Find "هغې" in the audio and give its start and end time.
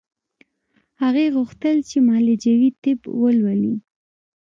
1.03-1.25